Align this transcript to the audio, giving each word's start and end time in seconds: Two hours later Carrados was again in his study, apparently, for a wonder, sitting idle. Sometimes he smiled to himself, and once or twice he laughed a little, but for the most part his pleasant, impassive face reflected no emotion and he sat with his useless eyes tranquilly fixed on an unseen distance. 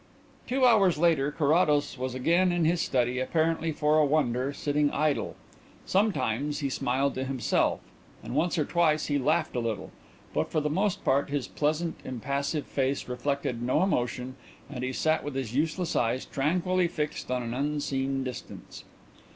Two 0.47 0.65
hours 0.65 0.97
later 0.97 1.31
Carrados 1.31 1.95
was 1.95 2.15
again 2.15 2.51
in 2.51 2.65
his 2.65 2.81
study, 2.81 3.19
apparently, 3.19 3.71
for 3.71 3.99
a 3.99 4.03
wonder, 4.03 4.51
sitting 4.51 4.89
idle. 4.89 5.35
Sometimes 5.85 6.57
he 6.57 6.69
smiled 6.71 7.13
to 7.13 7.23
himself, 7.23 7.81
and 8.23 8.33
once 8.33 8.57
or 8.57 8.65
twice 8.65 9.05
he 9.05 9.19
laughed 9.19 9.55
a 9.55 9.59
little, 9.59 9.91
but 10.33 10.49
for 10.49 10.59
the 10.59 10.71
most 10.71 11.05
part 11.05 11.29
his 11.29 11.47
pleasant, 11.47 11.99
impassive 12.03 12.65
face 12.65 13.07
reflected 13.07 13.61
no 13.61 13.83
emotion 13.83 14.37
and 14.71 14.83
he 14.83 14.91
sat 14.91 15.23
with 15.23 15.35
his 15.35 15.53
useless 15.53 15.95
eyes 15.95 16.25
tranquilly 16.25 16.87
fixed 16.87 17.29
on 17.29 17.43
an 17.43 17.53
unseen 17.53 18.23
distance. 18.23 18.85